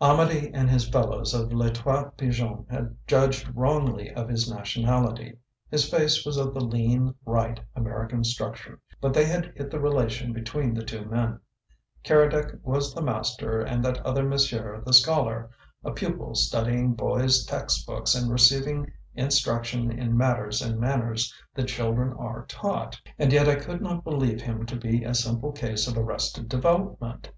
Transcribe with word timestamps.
Amedee 0.00 0.52
and 0.54 0.70
his 0.70 0.88
fellows 0.88 1.34
of 1.34 1.52
Les 1.52 1.72
Trois 1.72 2.04
Pigeons 2.16 2.64
had 2.70 2.94
judged 3.08 3.50
wrongly 3.56 4.08
of 4.14 4.28
his 4.28 4.48
nationality; 4.48 5.36
his 5.68 5.90
face 5.90 6.24
was 6.24 6.36
of 6.36 6.54
the 6.54 6.60
lean, 6.60 7.12
right, 7.26 7.58
American 7.74 8.22
structure; 8.22 8.78
but 9.00 9.12
they 9.12 9.24
had 9.24 9.52
hit 9.56 9.68
the 9.68 9.80
relation 9.80 10.32
between 10.32 10.74
the 10.74 10.84
two 10.84 11.04
men: 11.06 11.40
Keredec 12.04 12.60
was 12.62 12.94
the 12.94 13.02
master 13.02 13.60
and 13.62 13.84
"that 13.84 13.98
other 14.06 14.22
monsieur" 14.22 14.80
the 14.86 14.92
scholar 14.92 15.50
a 15.82 15.90
pupil 15.90 16.36
studying 16.36 16.94
boys' 16.94 17.44
textbooks 17.44 18.14
and 18.14 18.30
receiving 18.30 18.92
instruction 19.16 19.90
in 19.90 20.16
matters 20.16 20.62
and 20.62 20.78
manners 20.78 21.34
that 21.56 21.66
children 21.66 22.12
are 22.12 22.46
taught. 22.46 22.96
And 23.18 23.32
yet 23.32 23.48
I 23.48 23.56
could 23.56 23.82
not 23.82 24.04
believe 24.04 24.40
him 24.40 24.66
to 24.66 24.76
be 24.76 25.02
a 25.02 25.16
simple 25.16 25.50
case 25.50 25.88
of 25.88 25.98
arrested 25.98 26.48
development. 26.48 27.32